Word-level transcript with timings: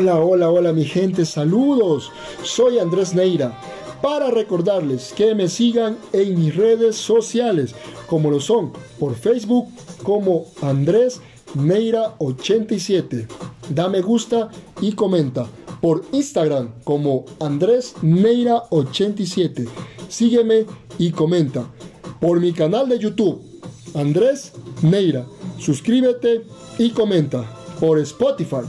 Hola, 0.00 0.20
hola, 0.20 0.48
hola 0.48 0.72
mi 0.72 0.84
gente, 0.84 1.26
saludos. 1.26 2.12
Soy 2.44 2.78
Andrés 2.78 3.16
Neira 3.16 3.58
para 4.00 4.30
recordarles 4.30 5.12
que 5.12 5.34
me 5.34 5.48
sigan 5.48 5.98
en 6.12 6.38
mis 6.38 6.54
redes 6.54 6.94
sociales, 6.94 7.74
como 8.06 8.30
lo 8.30 8.38
son 8.38 8.72
por 9.00 9.16
Facebook 9.16 9.66
como 10.04 10.46
Andrés 10.62 11.20
Neira 11.54 12.14
87. 12.18 13.26
Da 13.70 13.88
me 13.88 14.00
gusta 14.00 14.50
y 14.80 14.92
comenta. 14.92 15.48
Por 15.80 16.04
Instagram 16.12 16.74
como 16.84 17.24
Andrés 17.40 17.96
Neira 18.00 18.66
87. 18.70 19.66
Sígueme 20.08 20.64
y 21.00 21.10
comenta. 21.10 21.66
Por 22.20 22.38
mi 22.38 22.52
canal 22.52 22.88
de 22.88 23.00
YouTube 23.00 23.42
Andrés 23.96 24.52
Neira. 24.80 25.26
Suscríbete 25.58 26.44
y 26.78 26.90
comenta. 26.90 27.42
Por 27.80 27.98
Spotify 27.98 28.62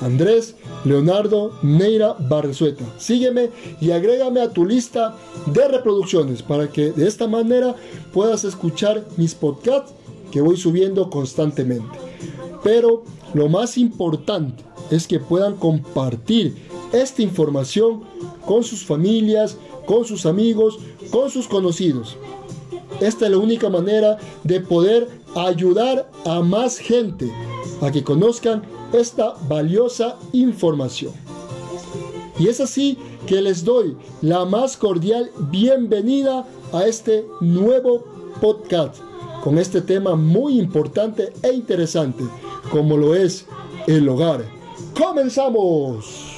Andrés 0.00 0.54
Leonardo 0.84 1.52
Neira 1.62 2.14
Barresueta. 2.18 2.84
Sígueme 2.98 3.50
y 3.80 3.90
agrégame 3.90 4.40
a 4.40 4.50
tu 4.50 4.64
lista 4.64 5.16
de 5.46 5.68
reproducciones 5.68 6.42
para 6.42 6.68
que 6.68 6.92
de 6.92 7.06
esta 7.06 7.26
manera 7.26 7.74
puedas 8.12 8.44
escuchar 8.44 9.04
mis 9.16 9.34
podcasts 9.34 9.92
que 10.30 10.40
voy 10.40 10.56
subiendo 10.56 11.10
constantemente. 11.10 11.98
Pero 12.62 13.04
lo 13.34 13.48
más 13.48 13.76
importante 13.78 14.64
es 14.90 15.06
que 15.06 15.20
puedan 15.20 15.56
compartir 15.56 16.56
esta 16.92 17.22
información 17.22 18.02
con 18.44 18.64
sus 18.64 18.84
familias, 18.84 19.56
con 19.86 20.04
sus 20.04 20.26
amigos, 20.26 20.78
con 21.10 21.30
sus 21.30 21.46
conocidos. 21.46 22.16
Esta 23.00 23.26
es 23.26 23.30
la 23.30 23.38
única 23.38 23.68
manera 23.70 24.18
de 24.44 24.60
poder 24.60 25.08
ayudar 25.34 26.10
a 26.24 26.40
más 26.40 26.78
gente 26.78 27.30
a 27.80 27.90
que 27.90 28.04
conozcan 28.04 28.62
esta 28.92 29.34
valiosa 29.48 30.16
información. 30.32 31.12
Y 32.38 32.48
es 32.48 32.60
así 32.60 32.98
que 33.26 33.40
les 33.42 33.64
doy 33.64 33.96
la 34.22 34.44
más 34.44 34.76
cordial 34.76 35.30
bienvenida 35.50 36.46
a 36.72 36.86
este 36.86 37.26
nuevo 37.40 38.04
podcast 38.40 38.96
con 39.42 39.58
este 39.58 39.80
tema 39.80 40.16
muy 40.16 40.58
importante 40.58 41.32
e 41.42 41.52
interesante 41.52 42.24
como 42.70 42.96
lo 42.96 43.14
es 43.14 43.46
el 43.86 44.08
hogar. 44.08 44.44
¡Comenzamos! 44.96 46.30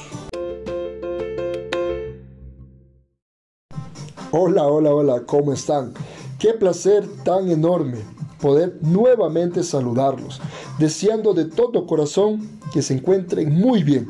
Hola, 4.31 4.65
hola, 4.65 4.93
hola, 4.93 5.23
¿cómo 5.25 5.53
están? 5.53 5.93
Qué 6.39 6.53
placer 6.53 7.07
tan 7.23 7.49
enorme 7.49 7.99
poder 8.43 8.77
nuevamente 8.81 9.63
saludarlos, 9.63 10.41
deseando 10.77 11.33
de 11.33 11.45
todo 11.45 11.87
corazón 11.87 12.59
que 12.73 12.81
se 12.81 12.93
encuentren 12.93 13.57
muy 13.57 13.83
bien. 13.83 14.09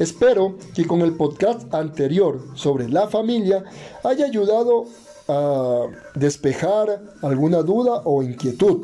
Espero 0.00 0.56
que 0.74 0.86
con 0.86 1.02
el 1.02 1.12
podcast 1.12 1.72
anterior 1.74 2.40
sobre 2.54 2.88
la 2.88 3.08
familia 3.08 3.62
haya 4.04 4.24
ayudado 4.24 4.86
a 5.28 5.86
despejar 6.14 7.00
alguna 7.22 7.62
duda 7.62 8.02
o 8.04 8.22
inquietud 8.22 8.82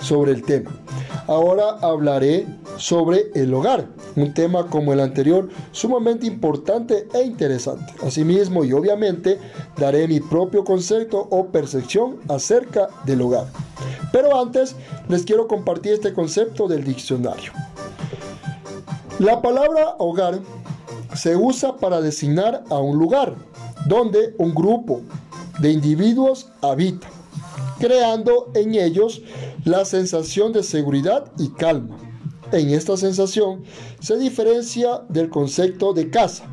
sobre 0.00 0.32
el 0.32 0.42
tema. 0.42 0.70
Ahora 1.26 1.78
hablaré 1.80 2.46
sobre 2.76 3.30
el 3.34 3.54
hogar, 3.54 3.86
un 4.16 4.34
tema 4.34 4.66
como 4.66 4.92
el 4.92 5.00
anterior 5.00 5.48
sumamente 5.70 6.26
importante 6.26 7.06
e 7.14 7.22
interesante. 7.22 7.94
Asimismo 8.04 8.64
y 8.64 8.72
obviamente 8.72 9.38
daré 9.78 10.08
mi 10.08 10.20
propio 10.20 10.64
concepto 10.64 11.28
o 11.30 11.46
percepción 11.46 12.18
acerca 12.28 12.88
del 13.04 13.22
hogar. 13.22 13.46
Pero 14.12 14.38
antes 14.38 14.74
les 15.08 15.24
quiero 15.24 15.46
compartir 15.46 15.92
este 15.92 16.12
concepto 16.12 16.66
del 16.66 16.84
diccionario. 16.84 17.52
La 19.18 19.40
palabra 19.40 19.94
hogar 19.98 20.40
se 21.14 21.36
usa 21.36 21.76
para 21.76 22.00
designar 22.00 22.64
a 22.70 22.78
un 22.78 22.98
lugar 22.98 23.34
donde 23.86 24.34
un 24.38 24.54
grupo 24.54 25.02
de 25.62 25.70
individuos 25.70 26.48
habita, 26.60 27.08
creando 27.78 28.50
en 28.54 28.74
ellos 28.74 29.22
la 29.64 29.84
sensación 29.84 30.52
de 30.52 30.64
seguridad 30.64 31.30
y 31.38 31.50
calma. 31.50 31.96
En 32.50 32.70
esta 32.70 32.96
sensación 32.96 33.62
se 34.00 34.18
diferencia 34.18 35.02
del 35.08 35.30
concepto 35.30 35.92
de 35.92 36.10
casa, 36.10 36.44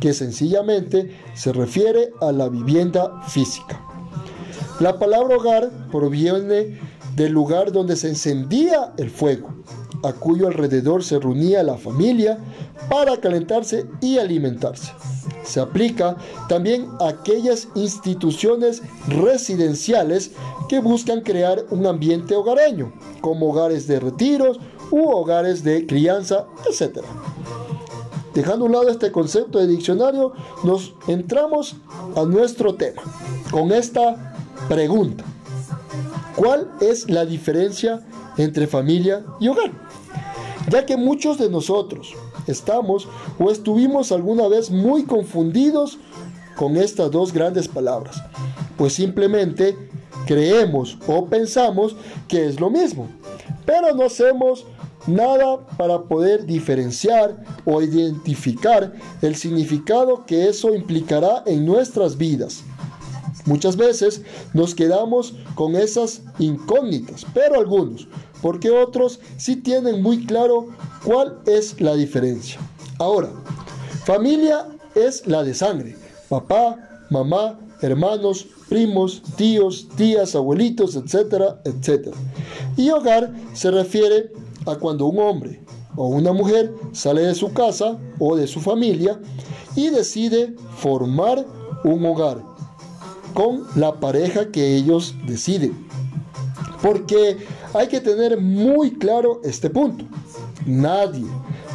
que 0.00 0.14
sencillamente 0.14 1.14
se 1.34 1.52
refiere 1.52 2.12
a 2.22 2.32
la 2.32 2.48
vivienda 2.48 3.22
física. 3.28 3.80
La 4.80 4.98
palabra 4.98 5.36
hogar 5.36 5.70
proviene 5.92 6.80
del 7.14 7.32
lugar 7.32 7.70
donde 7.70 7.96
se 7.96 8.08
encendía 8.08 8.94
el 8.96 9.10
fuego, 9.10 9.50
a 10.04 10.12
cuyo 10.12 10.46
alrededor 10.46 11.02
se 11.02 11.18
reunía 11.18 11.62
la 11.62 11.76
familia 11.76 12.38
para 12.88 13.16
calentarse 13.16 13.86
y 14.00 14.18
alimentarse. 14.18 14.92
Se 15.42 15.60
aplica 15.60 16.16
también 16.48 16.88
a 17.00 17.08
aquellas 17.08 17.68
instituciones 17.74 18.82
residenciales 19.08 20.32
que 20.68 20.80
buscan 20.80 21.20
crear 21.20 21.64
un 21.70 21.86
ambiente 21.86 22.34
hogareño, 22.34 22.92
como 23.20 23.50
hogares 23.50 23.86
de 23.86 24.00
retiros 24.00 24.58
u 24.90 25.08
hogares 25.08 25.64
de 25.64 25.86
crianza, 25.86 26.46
etc. 26.68 27.00
Dejando 28.34 28.64
a 28.64 28.66
un 28.66 28.72
lado 28.72 28.88
este 28.88 29.12
concepto 29.12 29.58
de 29.58 29.66
diccionario, 29.66 30.32
nos 30.64 30.94
entramos 31.06 31.76
a 32.16 32.24
nuestro 32.24 32.74
tema 32.74 33.02
con 33.50 33.72
esta 33.72 34.34
pregunta. 34.68 35.24
¿Cuál 36.34 36.68
es 36.80 37.08
la 37.08 37.24
diferencia 37.24 38.04
entre 38.36 38.66
familia 38.66 39.24
y 39.38 39.48
hogar? 39.48 39.70
Ya 40.70 40.86
que 40.86 40.96
muchos 40.96 41.38
de 41.38 41.50
nosotros 41.50 42.14
estamos 42.46 43.08
o 43.38 43.50
estuvimos 43.50 44.12
alguna 44.12 44.48
vez 44.48 44.70
muy 44.70 45.04
confundidos 45.04 45.98
con 46.56 46.76
estas 46.76 47.10
dos 47.10 47.32
grandes 47.32 47.68
palabras, 47.68 48.22
pues 48.76 48.94
simplemente 48.94 49.76
creemos 50.26 50.96
o 51.06 51.26
pensamos 51.26 51.96
que 52.28 52.46
es 52.46 52.60
lo 52.60 52.70
mismo, 52.70 53.08
pero 53.66 53.94
no 53.94 54.04
hacemos 54.04 54.64
nada 55.06 55.66
para 55.76 56.02
poder 56.02 56.46
diferenciar 56.46 57.36
o 57.64 57.82
identificar 57.82 58.92
el 59.20 59.36
significado 59.36 60.24
que 60.24 60.48
eso 60.48 60.74
implicará 60.74 61.42
en 61.46 61.66
nuestras 61.66 62.16
vidas. 62.16 62.62
Muchas 63.44 63.76
veces 63.76 64.22
nos 64.54 64.74
quedamos 64.74 65.34
con 65.54 65.76
esas 65.76 66.22
incógnitas, 66.38 67.26
pero 67.34 67.58
algunos, 67.60 68.08
porque 68.44 68.70
otros 68.70 69.20
sí 69.38 69.56
tienen 69.56 70.02
muy 70.02 70.26
claro 70.26 70.66
cuál 71.02 71.38
es 71.46 71.80
la 71.80 71.94
diferencia. 71.94 72.60
Ahora, 72.98 73.30
familia 74.04 74.66
es 74.94 75.26
la 75.26 75.42
de 75.42 75.54
sangre, 75.54 75.96
papá, 76.28 77.06
mamá, 77.08 77.58
hermanos, 77.80 78.46
primos, 78.68 79.22
tíos, 79.36 79.88
tías, 79.96 80.34
abuelitos, 80.34 80.94
etcétera, 80.94 81.62
etcétera. 81.64 82.18
Y 82.76 82.90
hogar 82.90 83.32
se 83.54 83.70
refiere 83.70 84.30
a 84.66 84.74
cuando 84.74 85.06
un 85.06 85.20
hombre 85.20 85.62
o 85.96 86.08
una 86.08 86.34
mujer 86.34 86.74
sale 86.92 87.22
de 87.22 87.34
su 87.34 87.50
casa 87.54 87.98
o 88.18 88.36
de 88.36 88.46
su 88.46 88.60
familia 88.60 89.18
y 89.74 89.88
decide 89.88 90.54
formar 90.76 91.46
un 91.82 92.04
hogar 92.04 92.42
con 93.32 93.64
la 93.74 93.94
pareja 94.00 94.50
que 94.52 94.76
ellos 94.76 95.14
deciden. 95.26 95.93
Porque 96.84 97.38
hay 97.72 97.88
que 97.88 97.98
tener 97.98 98.38
muy 98.38 98.98
claro 98.98 99.40
este 99.42 99.70
punto. 99.70 100.04
Nadie 100.66 101.24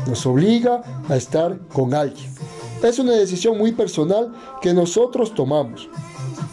nos 0.05 0.23
obliga 0.27 0.83
a 1.09 1.15
estar 1.15 1.57
con 1.73 1.95
alguien. 1.95 2.31
Es 2.83 2.99
una 2.99 3.13
decisión 3.13 3.57
muy 3.57 3.71
personal 3.71 4.31
que 4.61 4.71
nosotros 4.71 5.33
tomamos. 5.33 5.89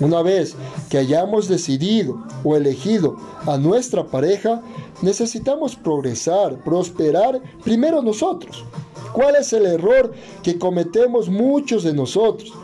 Una 0.00 0.22
vez 0.22 0.56
que 0.88 0.96
hayamos 0.96 1.48
decidido 1.48 2.24
o 2.44 2.56
elegido 2.56 3.18
a 3.44 3.58
nuestra 3.58 4.06
pareja, 4.06 4.62
necesitamos 5.02 5.76
progresar, 5.76 6.56
prosperar 6.64 7.42
primero 7.62 8.00
nosotros. 8.00 8.64
¿Cuál 9.12 9.36
es 9.36 9.52
el 9.52 9.66
error 9.66 10.14
que 10.42 10.58
cometemos 10.58 11.28
muchos 11.28 11.84
de 11.84 11.92
nosotros? 11.92 12.54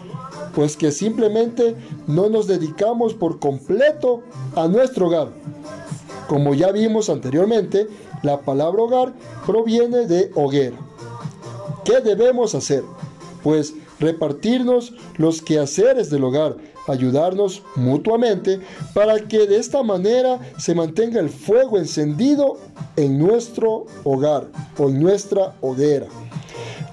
pues 0.55 0.76
que 0.76 0.93
simplemente 0.93 1.76
no 2.06 2.28
nos 2.28 2.46
dedicamos 2.46 3.14
por 3.14 3.38
completo 3.38 4.22
a 4.55 4.69
nuestro 4.69 5.06
hogar. 5.06 5.28
Como 6.32 6.55
ya 6.55 6.73
vimos 6.73 7.11
anteriormente, 7.11 7.88
la 8.23 8.40
palabra 8.40 8.84
hogar 8.84 9.12
proviene 9.44 10.06
de 10.06 10.31
hoguera. 10.34 10.79
¿Qué 11.84 12.00
debemos 12.00 12.55
hacer? 12.55 12.82
Pues 13.43 13.75
repartirnos 14.00 14.94
los 15.19 15.43
quehaceres 15.43 16.08
del 16.08 16.25
hogar, 16.25 16.56
ayudarnos 16.88 17.62
mutuamente 17.76 18.61
para 18.94 19.29
que 19.29 19.46
de 19.46 19.58
esta 19.58 19.82
manera 19.82 20.40
se 20.56 20.75
mantenga 20.75 21.20
el 21.20 21.29
fuego 21.29 21.76
encendido 21.76 22.56
en 22.96 23.19
nuestro 23.19 23.84
hogar 24.02 24.46
o 24.79 24.88
en 24.88 25.02
nuestra 25.02 25.56
hoguera. 25.61 26.06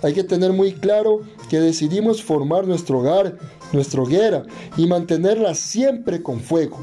Hay 0.03 0.11
que 0.11 0.25
tener 0.25 0.51
muy 0.51 0.73
claro 0.73 1.21
que 1.49 1.61
decidimos 1.61 2.21
formar 2.21 2.67
nuestro 2.67 2.99
hogar, 2.99 3.37
nuestra 3.71 4.01
hoguera 4.01 4.43
y 4.75 4.85
mantenerla 4.85 5.55
siempre 5.55 6.21
con 6.21 6.41
fuego. 6.41 6.79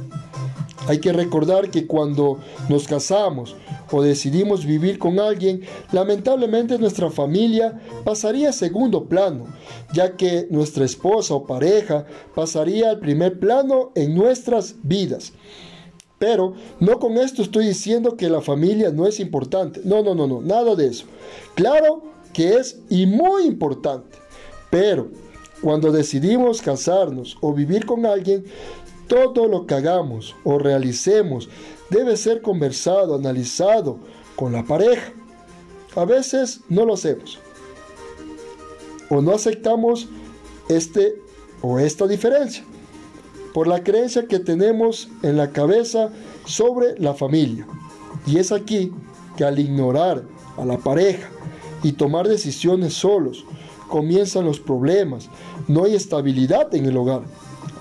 Hay 0.89 0.99
que 0.99 1.13
recordar 1.13 1.71
que 1.71 1.87
cuando 1.87 2.39
nos 2.69 2.87
casamos 2.87 3.57
o 3.91 4.03
decidimos 4.03 4.65
vivir 4.65 4.99
con 4.99 5.19
alguien, 5.19 5.63
lamentablemente 5.93 6.79
nuestra 6.79 7.11
familia 7.11 7.81
pasaría 8.05 8.51
a 8.51 8.53
segundo 8.53 9.05
plano, 9.07 9.47
ya 9.93 10.17
que 10.17 10.47
nuestra 10.51 10.85
esposa 10.85 11.35
o 11.35 11.45
pareja 11.45 12.07
pasaría 12.35 12.91
al 12.91 13.01
primer 13.01 13.39
plano 13.39 13.91
en 13.95 14.15
nuestras 14.15 14.77
vidas. 14.83 15.33
Pero 16.19 16.55
no 16.81 16.99
con 16.99 17.19
esto 17.19 17.43
estoy 17.43 17.67
diciendo 17.67 18.17
que 18.17 18.31
la 18.31 18.41
familia 18.41 18.91
no 18.91 19.07
es 19.07 19.21
importante. 19.21 19.81
No, 19.85 20.03
no, 20.03 20.15
no, 20.15 20.27
no, 20.27 20.41
nada 20.41 20.75
de 20.75 20.87
eso. 20.87 21.05
Claro 21.55 22.03
que 22.33 22.55
es 22.55 22.81
y 22.89 23.07
muy 23.07 23.45
importante. 23.45 24.17
Pero 24.71 25.09
cuando 25.61 25.93
decidimos 25.93 26.63
casarnos 26.63 27.37
o 27.41 27.53
vivir 27.53 27.87
con 27.87 28.07
alguien, 28.07 28.45
todo 29.07 29.49
lo 29.49 29.67
que 29.67 29.75
hagamos 29.75 30.35
o 30.45 30.59
realicemos 30.59 31.49
debe 31.91 32.17
ser 32.17 32.43
conversado, 32.43 33.15
analizado 33.15 33.99
con 34.35 34.53
la 34.53 34.65
pareja. 34.65 35.13
A 35.95 36.05
veces 36.05 36.61
no 36.69 36.85
lo 36.85 36.95
hacemos. 36.95 37.39
O 39.09 39.23
no 39.23 39.33
aceptamos 39.33 40.09
este 40.69 41.23
o 41.63 41.79
esta 41.79 42.07
diferencia 42.07 42.65
por 43.55 43.67
la 43.67 43.83
creencia 43.83 44.27
que 44.27 44.39
tenemos 44.39 45.09
en 45.23 45.39
la 45.39 45.51
cabeza 45.51 46.11
sobre 46.45 46.99
la 46.99 47.15
familia. 47.15 47.67
Y 48.27 48.39
es 48.39 48.53
aquí 48.53 48.93
que 49.37 49.45
al 49.45 49.59
ignorar 49.59 50.25
a 50.59 50.65
la 50.67 50.77
pareja 50.77 51.31
y 51.83 51.93
tomar 51.93 52.29
decisiones 52.29 52.93
solos, 52.93 53.47
comienzan 53.89 54.45
los 54.45 54.61
problemas. 54.61 55.31
No 55.69 55.85
hay 55.85 55.95
estabilidad 55.95 56.75
en 56.75 56.85
el 56.85 56.97
hogar. 56.97 57.23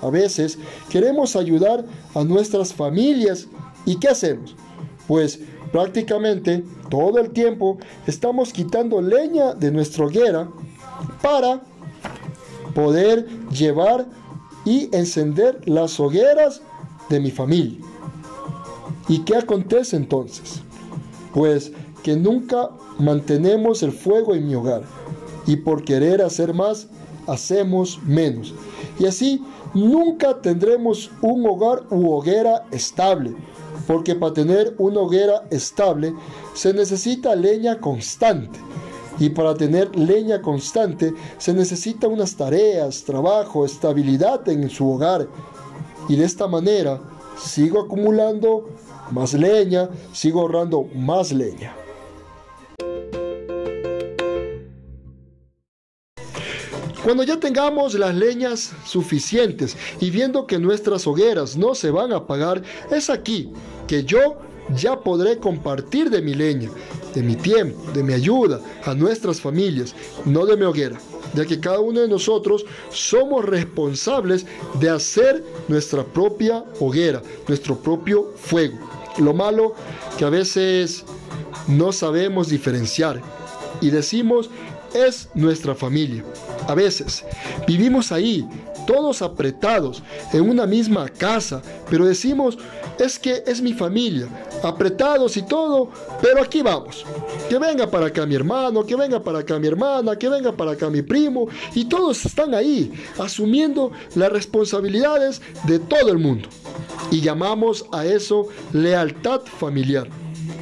A 0.02 0.10
veces 0.10 0.58
queremos 0.88 1.36
ayudar 1.36 1.84
a 2.14 2.24
nuestras 2.24 2.72
familias 2.72 3.46
y 3.84 3.96
¿qué 3.96 4.08
hacemos? 4.08 4.54
Pues 5.06 5.40
prácticamente 5.72 6.64
todo 6.90 7.18
el 7.18 7.30
tiempo 7.30 7.78
estamos 8.06 8.52
quitando 8.52 9.00
leña 9.00 9.54
de 9.54 9.70
nuestra 9.70 10.06
hoguera 10.06 10.48
para 11.22 11.62
poder 12.74 13.26
llevar 13.50 14.06
y 14.64 14.88
encender 14.94 15.60
las 15.66 15.98
hogueras 16.00 16.60
de 17.08 17.20
mi 17.20 17.30
familia. 17.30 17.78
¿Y 19.08 19.20
qué 19.20 19.36
acontece 19.36 19.96
entonces? 19.96 20.60
Pues 21.32 21.72
que 22.02 22.16
nunca 22.16 22.70
mantenemos 22.98 23.82
el 23.82 23.92
fuego 23.92 24.34
en 24.34 24.46
mi 24.46 24.54
hogar 24.54 24.82
y 25.46 25.56
por 25.56 25.84
querer 25.84 26.22
hacer 26.22 26.52
más, 26.54 26.88
hacemos 27.26 28.00
menos. 28.04 28.54
Y 28.98 29.06
así 29.06 29.42
nunca 29.76 30.40
tendremos 30.40 31.10
un 31.20 31.46
hogar 31.46 31.84
u 31.90 32.10
hoguera 32.10 32.64
estable, 32.70 33.34
porque 33.86 34.14
para 34.14 34.32
tener 34.32 34.74
una 34.78 35.00
hoguera 35.00 35.46
estable 35.50 36.14
se 36.54 36.72
necesita 36.72 37.36
leña 37.36 37.78
constante. 37.78 38.58
Y 39.18 39.30
para 39.30 39.54
tener 39.54 39.96
leña 39.96 40.42
constante 40.42 41.14
se 41.38 41.54
necesita 41.54 42.08
unas 42.08 42.36
tareas, 42.36 43.04
trabajo, 43.04 43.64
estabilidad 43.64 44.46
en 44.48 44.68
su 44.68 44.90
hogar. 44.90 45.28
Y 46.08 46.16
de 46.16 46.24
esta 46.24 46.46
manera 46.46 47.00
sigo 47.38 47.80
acumulando 47.80 48.68
más 49.10 49.34
leña, 49.34 49.88
sigo 50.12 50.40
ahorrando 50.40 50.88
más 50.94 51.32
leña. 51.32 51.85
Cuando 57.06 57.22
ya 57.22 57.38
tengamos 57.38 57.94
las 57.94 58.16
leñas 58.16 58.72
suficientes 58.84 59.76
y 60.00 60.10
viendo 60.10 60.44
que 60.44 60.58
nuestras 60.58 61.06
hogueras 61.06 61.56
no 61.56 61.76
se 61.76 61.92
van 61.92 62.12
a 62.12 62.16
apagar, 62.16 62.64
es 62.90 63.10
aquí 63.10 63.48
que 63.86 64.02
yo 64.02 64.38
ya 64.74 64.98
podré 64.98 65.38
compartir 65.38 66.10
de 66.10 66.20
mi 66.20 66.34
leña, 66.34 66.68
de 67.14 67.22
mi 67.22 67.36
tiempo, 67.36 67.80
de 67.92 68.02
mi 68.02 68.12
ayuda 68.12 68.60
a 68.84 68.92
nuestras 68.94 69.40
familias, 69.40 69.94
no 70.24 70.46
de 70.46 70.56
mi 70.56 70.64
hoguera, 70.64 70.98
ya 71.32 71.44
que 71.44 71.60
cada 71.60 71.78
uno 71.78 72.00
de 72.00 72.08
nosotros 72.08 72.66
somos 72.90 73.44
responsables 73.44 74.44
de 74.80 74.90
hacer 74.90 75.44
nuestra 75.68 76.02
propia 76.02 76.64
hoguera, 76.80 77.22
nuestro 77.46 77.78
propio 77.78 78.32
fuego. 78.34 78.78
Lo 79.18 79.32
malo 79.32 79.76
que 80.18 80.24
a 80.24 80.30
veces 80.30 81.04
no 81.68 81.92
sabemos 81.92 82.48
diferenciar 82.48 83.22
y 83.80 83.90
decimos 83.90 84.50
es 84.92 85.28
nuestra 85.34 85.76
familia. 85.76 86.24
A 86.66 86.74
veces 86.74 87.24
vivimos 87.66 88.12
ahí, 88.12 88.46
todos 88.86 89.22
apretados, 89.22 90.02
en 90.32 90.48
una 90.48 90.66
misma 90.66 91.08
casa, 91.08 91.62
pero 91.90 92.04
decimos, 92.04 92.58
es 92.98 93.18
que 93.18 93.42
es 93.46 93.60
mi 93.60 93.72
familia, 93.72 94.28
apretados 94.62 95.36
y 95.36 95.42
todo, 95.42 95.90
pero 96.22 96.42
aquí 96.42 96.62
vamos. 96.62 97.04
Que 97.48 97.58
venga 97.58 97.90
para 97.90 98.06
acá 98.06 98.26
mi 98.26 98.34
hermano, 98.34 98.84
que 98.84 98.96
venga 98.96 99.22
para 99.22 99.40
acá 99.40 99.58
mi 99.58 99.66
hermana, 99.66 100.16
que 100.16 100.28
venga 100.28 100.52
para 100.52 100.72
acá 100.72 100.88
mi 100.88 101.02
primo, 101.02 101.48
y 101.74 101.84
todos 101.84 102.24
están 102.24 102.54
ahí, 102.54 102.92
asumiendo 103.18 103.92
las 104.14 104.32
responsabilidades 104.32 105.42
de 105.64 105.78
todo 105.78 106.10
el 106.10 106.18
mundo. 106.18 106.48
Y 107.10 107.20
llamamos 107.20 107.84
a 107.92 108.06
eso 108.06 108.48
lealtad 108.72 109.42
familiar 109.42 110.08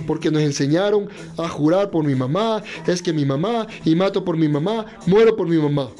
porque 0.06 0.30
nos 0.30 0.42
enseñaron 0.42 1.08
a 1.36 1.48
jurar 1.48 1.90
por 1.90 2.04
mi 2.04 2.14
mamá, 2.14 2.62
es 2.86 3.02
que 3.02 3.12
mi 3.12 3.24
mamá, 3.24 3.66
y 3.84 3.94
mato 3.94 4.24
por 4.24 4.36
mi 4.36 4.48
mamá, 4.48 4.86
muero 5.06 5.36
por 5.36 5.48
mi 5.48 5.56
mamá. 5.56 5.90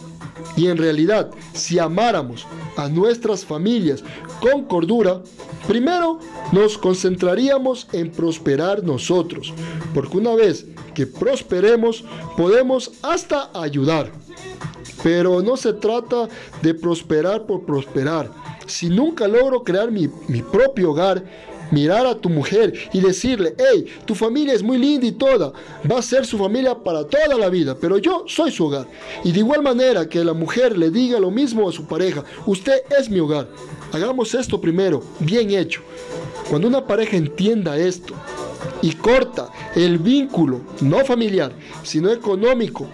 Y 0.57 0.67
en 0.67 0.77
realidad, 0.77 1.31
si 1.53 1.79
amáramos 1.79 2.47
a 2.77 2.89
nuestras 2.89 3.45
familias 3.45 4.03
con 4.41 4.65
cordura, 4.65 5.23
primero 5.67 6.19
nos 6.53 6.77
concentraríamos 6.79 7.89
en 7.93 8.11
prosperar 8.11 8.83
nosotros, 8.83 9.53
porque 9.95 10.17
una 10.17 10.35
vez 10.35 10.67
que 10.95 11.07
prosperemos, 11.07 12.05
podemos 12.37 12.93
hasta 13.03 13.51
ayudar. 13.55 14.11
Pero 15.03 15.43
no 15.43 15.57
se 15.57 15.75
trata 15.75 16.29
de 16.63 16.73
prosperar 16.73 17.45
por 17.47 17.67
prosperar. 17.67 18.31
Si 18.67 18.89
nunca 18.89 19.29
logro 19.29 19.63
crear 19.63 19.91
mi, 19.91 20.09
mi 20.29 20.41
propio 20.41 20.93
hogar, 20.93 21.23
mirar 21.71 22.07
a 22.07 22.17
tu 22.17 22.29
mujer 22.29 22.73
y 22.93 23.01
decirle, 23.01 23.55
hey, 23.59 23.87
tu 24.05 24.15
familia 24.15 24.55
es 24.55 24.63
muy 24.63 24.79
linda 24.79 25.07
y 25.07 25.13
toda, 25.13 25.53
va 25.91 25.99
a 25.99 26.03
ser 26.03 26.27
su 26.27 26.39
familia 26.39 26.75
para 26.75 27.05
toda 27.07 27.37
la 27.39 27.49
vida, 27.49 27.77
pero 27.81 27.99
yo 27.99 28.25
soy 28.27 28.51
su 28.51 28.67
hogar. 28.67 28.87
Y 29.25 29.33
de 29.33 29.41
igual 29.41 29.63
manera 29.63 30.09
que 30.09 30.25
la 30.25 30.33
mujer 30.33 30.77
le 30.77 30.91
diga 30.91 31.19
lo 31.19 31.31
mismo 31.31 31.69
a 31.69 31.73
su 31.73 31.87
pareja, 31.87 32.25
usted 32.47 32.83
es 32.99 33.09
mi 33.09 33.21
hogar. 33.21 33.49
Hagamos 33.93 34.35
esto 34.35 34.61
primero, 34.61 35.03
bien 35.21 35.51
hecho. 35.51 35.83
Cuando 36.49 36.69
una 36.69 36.87
pareja 36.87 37.17
entienda 37.17 37.77
esto 37.77 38.15
y 38.83 38.93
corta 38.93 39.51
el 39.75 39.99
vínculo, 39.99 40.61
no 40.81 41.05
familiar, 41.05 41.53
sino 41.83 42.11
económico, 42.11 42.87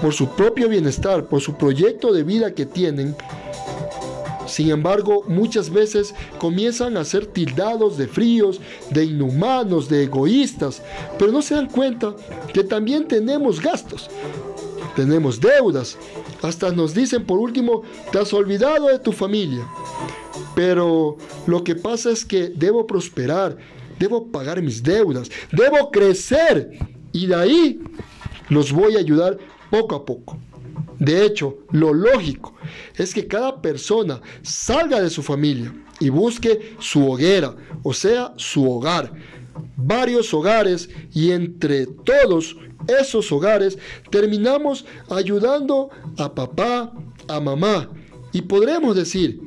por 0.00 0.14
su 0.14 0.28
propio 0.28 0.68
bienestar, 0.68 1.26
por 1.26 1.40
su 1.40 1.54
proyecto 1.54 2.12
de 2.12 2.22
vida 2.22 2.54
que 2.54 2.66
tienen, 2.66 3.16
sin 4.48 4.70
embargo, 4.70 5.24
muchas 5.28 5.70
veces 5.70 6.14
comienzan 6.38 6.96
a 6.96 7.04
ser 7.04 7.26
tildados 7.26 7.96
de 7.96 8.08
fríos, 8.08 8.60
de 8.90 9.04
inhumanos, 9.04 9.88
de 9.88 10.04
egoístas, 10.04 10.82
pero 11.18 11.32
no 11.32 11.42
se 11.42 11.54
dan 11.54 11.68
cuenta 11.68 12.14
que 12.52 12.64
también 12.64 13.06
tenemos 13.06 13.60
gastos, 13.60 14.10
tenemos 14.96 15.40
deudas, 15.40 15.96
hasta 16.42 16.70
nos 16.72 16.94
dicen 16.94 17.24
por 17.24 17.38
último, 17.38 17.82
te 18.10 18.18
has 18.18 18.32
olvidado 18.32 18.88
de 18.88 18.98
tu 18.98 19.12
familia. 19.12 19.66
Pero 20.54 21.16
lo 21.46 21.62
que 21.62 21.76
pasa 21.76 22.10
es 22.10 22.24
que 22.24 22.48
debo 22.48 22.86
prosperar, 22.86 23.56
debo 23.98 24.26
pagar 24.26 24.60
mis 24.62 24.82
deudas, 24.82 25.30
debo 25.52 25.90
crecer 25.90 26.70
y 27.12 27.26
de 27.26 27.34
ahí 27.34 27.80
los 28.48 28.72
voy 28.72 28.96
a 28.96 29.00
ayudar 29.00 29.38
poco 29.70 29.94
a 29.94 30.04
poco. 30.04 30.38
De 30.98 31.24
hecho, 31.24 31.58
lo 31.70 31.92
lógico 31.92 32.54
es 32.96 33.14
que 33.14 33.26
cada 33.26 33.62
persona 33.62 34.20
salga 34.42 35.00
de 35.00 35.10
su 35.10 35.22
familia 35.22 35.72
y 36.00 36.08
busque 36.08 36.76
su 36.80 37.10
hoguera, 37.10 37.54
o 37.82 37.92
sea, 37.92 38.32
su 38.36 38.68
hogar. 38.70 39.12
Varios 39.76 40.32
hogares 40.34 40.88
y 41.12 41.30
entre 41.30 41.86
todos 41.86 42.56
esos 42.86 43.30
hogares 43.32 43.78
terminamos 44.10 44.86
ayudando 45.10 45.90
a 46.16 46.34
papá, 46.34 46.92
a 47.28 47.40
mamá 47.40 47.90
y 48.32 48.42
podremos 48.42 48.96
decir, 48.96 49.40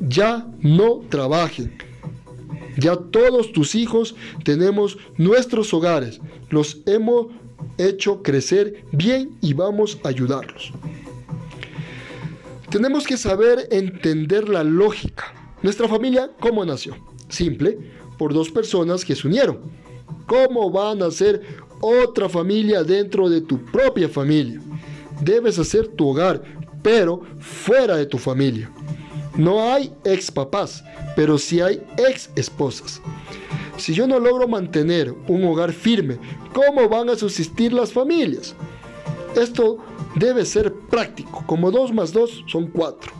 ya 0.00 0.46
no 0.60 1.02
trabajen. 1.08 1.76
Ya 2.78 2.96
todos 2.96 3.52
tus 3.52 3.74
hijos 3.74 4.14
tenemos 4.44 4.96
nuestros 5.18 5.74
hogares, 5.74 6.20
los 6.48 6.80
hemos 6.86 7.26
hecho 7.78 8.22
crecer 8.22 8.84
bien 8.92 9.36
y 9.40 9.54
vamos 9.54 9.98
a 10.04 10.08
ayudarlos. 10.08 10.72
Tenemos 12.70 13.06
que 13.06 13.16
saber 13.16 13.66
entender 13.70 14.48
la 14.48 14.62
lógica. 14.62 15.34
Nuestra 15.62 15.88
familia, 15.88 16.30
¿cómo 16.38 16.64
nació? 16.64 16.96
Simple, 17.28 17.78
por 18.16 18.32
dos 18.32 18.50
personas 18.50 19.04
que 19.04 19.16
se 19.16 19.26
unieron. 19.26 19.58
¿Cómo 20.26 20.70
van 20.70 21.02
a 21.02 21.10
ser 21.10 21.42
otra 21.80 22.28
familia 22.28 22.84
dentro 22.84 23.28
de 23.28 23.40
tu 23.40 23.58
propia 23.58 24.08
familia? 24.08 24.60
Debes 25.20 25.58
hacer 25.58 25.88
tu 25.88 26.08
hogar, 26.08 26.42
pero 26.82 27.22
fuera 27.40 27.96
de 27.96 28.06
tu 28.06 28.18
familia. 28.18 28.70
No 29.36 29.72
hay 29.72 29.92
ex 30.04 30.30
papás, 30.30 30.84
pero 31.16 31.38
sí 31.38 31.60
hay 31.60 31.82
ex 31.96 32.30
esposas. 32.36 33.00
Si 33.80 33.94
yo 33.94 34.06
no 34.06 34.18
logro 34.18 34.46
mantener 34.46 35.14
un 35.26 35.44
hogar 35.44 35.72
firme, 35.72 36.18
¿cómo 36.52 36.88
van 36.88 37.08
a 37.08 37.16
subsistir 37.16 37.72
las 37.72 37.92
familias? 37.92 38.54
Esto 39.34 39.78
debe 40.14 40.44
ser 40.44 40.72
práctico, 40.72 41.42
como 41.46 41.70
2 41.70 41.92
más 41.92 42.12
2 42.12 42.44
son 42.46 42.66
4. 42.66 43.12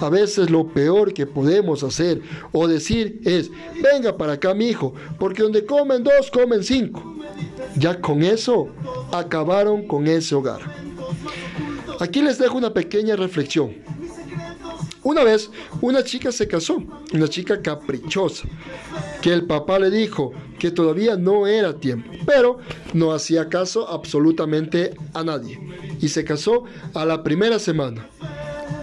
A 0.00 0.08
veces 0.08 0.48
lo 0.48 0.66
peor 0.66 1.12
que 1.12 1.26
podemos 1.26 1.82
hacer 1.82 2.22
o 2.52 2.66
decir 2.66 3.20
es, 3.24 3.50
venga 3.82 4.16
para 4.16 4.34
acá 4.34 4.54
mi 4.54 4.68
hijo, 4.68 4.94
porque 5.18 5.42
donde 5.42 5.66
comen 5.66 6.02
dos, 6.02 6.30
comen 6.30 6.64
cinco. 6.64 7.16
Ya 7.76 8.00
con 8.00 8.22
eso 8.22 8.68
acabaron 9.12 9.86
con 9.86 10.06
ese 10.06 10.34
hogar. 10.34 10.60
Aquí 12.00 12.22
les 12.22 12.38
dejo 12.38 12.56
una 12.56 12.72
pequeña 12.72 13.14
reflexión. 13.14 13.74
Una 15.02 15.24
vez 15.24 15.50
una 15.80 16.04
chica 16.04 16.30
se 16.30 16.46
casó, 16.46 16.82
una 17.12 17.28
chica 17.28 17.62
caprichosa, 17.62 18.48
que 19.22 19.32
el 19.32 19.46
papá 19.46 19.78
le 19.78 19.90
dijo 19.90 20.32
que 20.58 20.70
todavía 20.70 21.16
no 21.16 21.46
era 21.46 21.74
tiempo, 21.74 22.10
pero 22.26 22.58
no 22.92 23.12
hacía 23.12 23.48
caso 23.48 23.88
absolutamente 23.88 24.94
a 25.14 25.24
nadie 25.24 25.58
y 26.00 26.08
se 26.08 26.24
casó 26.24 26.64
a 26.94 27.04
la 27.04 27.22
primera 27.22 27.58
semana 27.58 28.06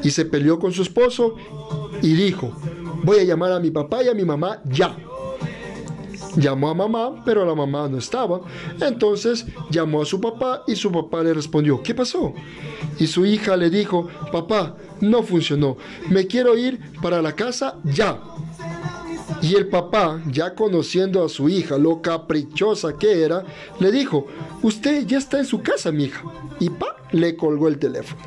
y 0.03 0.11
se 0.11 0.25
peleó 0.25 0.59
con 0.59 0.71
su 0.71 0.81
esposo 0.81 1.35
y 2.01 2.13
dijo, 2.13 2.53
voy 3.03 3.19
a 3.19 3.23
llamar 3.23 3.51
a 3.51 3.59
mi 3.59 3.71
papá 3.71 4.03
y 4.03 4.07
a 4.07 4.13
mi 4.13 4.23
mamá 4.23 4.61
ya. 4.65 4.95
Llamó 6.35 6.69
a 6.69 6.75
mamá, 6.75 7.23
pero 7.25 7.43
la 7.45 7.55
mamá 7.55 7.87
no 7.89 7.97
estaba. 7.97 8.41
Entonces 8.79 9.45
llamó 9.71 10.03
a 10.03 10.05
su 10.05 10.21
papá 10.21 10.63
y 10.67 10.75
su 10.75 10.91
papá 10.91 11.23
le 11.23 11.33
respondió, 11.33 11.81
¿qué 11.81 11.95
pasó? 11.95 12.33
Y 12.99 13.07
su 13.07 13.25
hija 13.25 13.57
le 13.57 13.71
dijo, 13.71 14.07
papá, 14.31 14.75
no 15.01 15.23
funcionó, 15.23 15.77
me 16.09 16.27
quiero 16.27 16.57
ir 16.57 16.79
para 17.01 17.21
la 17.21 17.33
casa 17.33 17.77
ya. 17.83 18.19
Y 19.41 19.55
el 19.55 19.67
papá, 19.67 20.21
ya 20.31 20.55
conociendo 20.55 21.23
a 21.23 21.29
su 21.29 21.49
hija, 21.49 21.77
lo 21.77 22.01
caprichosa 22.01 22.97
que 22.97 23.23
era, 23.23 23.43
le 23.79 23.91
dijo, 23.91 24.27
usted 24.63 25.05
ya 25.05 25.17
está 25.17 25.37
en 25.37 25.45
su 25.45 25.61
casa, 25.61 25.91
mi 25.91 26.05
hija. 26.05 26.23
Y 26.59 26.69
pa, 26.69 26.95
le 27.11 27.35
colgó 27.35 27.67
el 27.67 27.77
teléfono. 27.77 28.21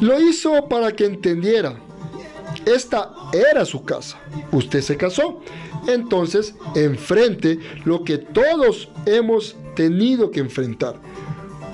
Lo 0.00 0.20
hizo 0.20 0.66
para 0.68 0.92
que 0.92 1.04
entendiera. 1.04 1.78
Esta 2.64 3.12
era 3.32 3.64
su 3.64 3.84
casa. 3.84 4.18
Usted 4.50 4.80
se 4.80 4.96
casó. 4.96 5.40
Entonces, 5.86 6.54
enfrente 6.74 7.58
lo 7.84 8.04
que 8.04 8.18
todos 8.18 8.88
hemos 9.04 9.56
tenido 9.74 10.30
que 10.30 10.40
enfrentar. 10.40 10.96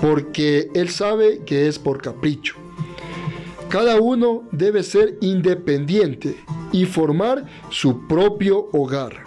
Porque 0.01 0.69
él 0.73 0.89
sabe 0.89 1.41
que 1.45 1.67
es 1.67 1.79
por 1.79 2.01
capricho. 2.01 2.55
Cada 3.69 3.99
uno 3.99 4.43
debe 4.53 4.81
ser 4.81 5.17
independiente 5.19 6.37
y 6.71 6.85
formar 6.85 7.45
su 7.69 8.07
propio 8.07 8.69
hogar. 8.71 9.23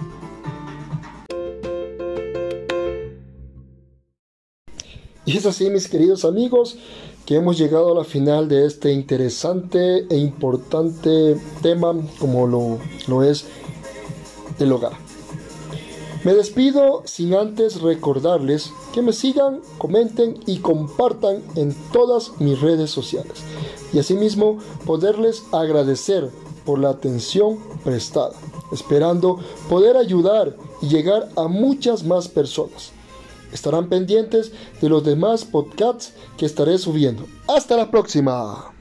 Y 5.27 5.37
es 5.37 5.45
así, 5.45 5.69
mis 5.69 5.89
queridos 5.89 6.25
amigos, 6.25 6.79
que 7.27 7.37
hemos 7.37 7.59
llegado 7.59 7.93
a 7.93 7.95
la 7.95 8.05
final 8.05 8.49
de 8.49 8.65
este 8.65 8.93
interesante 8.93 10.07
e 10.09 10.17
importante 10.17 11.37
tema 11.61 11.95
como 12.19 12.47
lo, 12.47 12.79
lo 13.09 13.23
es 13.23 13.45
el 14.59 14.73
hogar. 14.73 14.93
Me 16.25 16.33
despido 16.33 17.03
sin 17.05 17.35
antes 17.35 17.83
recordarles 17.83 18.73
que 18.95 19.03
me 19.03 19.13
sigan, 19.13 19.61
comenten 19.77 20.39
y 20.47 20.59
compartan 20.59 21.43
en 21.57 21.75
todas 21.93 22.41
mis 22.41 22.61
redes 22.61 22.91
sociales. 22.91 23.45
Y 23.93 23.99
asimismo 23.99 24.59
poderles 24.87 25.43
agradecer 25.53 26.31
por 26.65 26.79
la 26.79 26.91
atención 26.91 27.59
prestada, 27.85 28.33
esperando 28.73 29.39
poder 29.69 29.97
ayudar 29.97 30.57
y 30.83 30.89
llegar 30.89 31.29
a 31.37 31.49
muchas 31.49 32.05
más 32.05 32.29
personas. 32.29 32.93
Estarán 33.53 33.89
pendientes 33.89 34.53
de 34.81 34.89
los 34.89 35.05
demás 35.05 35.45
podcasts 35.45 36.13
que 36.37 36.47
estaré 36.47 36.79
subiendo. 36.79 37.27
Hasta 37.49 37.77
la 37.77 37.91
próxima. 37.91 38.73